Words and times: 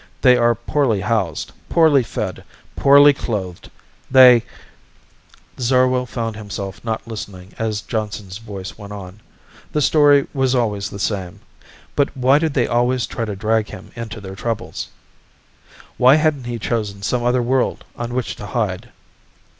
They 0.23 0.35
are 0.35 0.55
poorly 0.55 1.01
housed, 1.01 1.51
poorly 1.69 2.01
fed, 2.01 2.43
poorly 2.75 3.13
clothed. 3.13 3.69
They..." 4.09 4.41
Zarwell 5.59 6.07
found 6.07 6.35
himself 6.35 6.83
not 6.83 7.07
listening 7.07 7.53
as 7.59 7.81
Johnson's 7.83 8.39
voice 8.39 8.79
went 8.79 8.93
on. 8.93 9.19
The 9.73 9.81
story 9.83 10.25
was 10.33 10.55
always 10.55 10.89
the 10.89 10.97
same. 10.97 11.39
But 11.95 12.17
why 12.17 12.39
did 12.39 12.55
they 12.55 12.65
always 12.65 13.05
try 13.05 13.25
to 13.25 13.35
drag 13.35 13.69
him 13.69 13.91
into 13.95 14.19
their 14.19 14.33
troubles? 14.33 14.87
Why 15.97 16.15
hadn't 16.15 16.45
he 16.45 16.57
chosen 16.57 17.03
some 17.03 17.23
other 17.23 17.43
world 17.43 17.85
on 17.95 18.15
which 18.15 18.35
to 18.37 18.47
hide? 18.47 18.89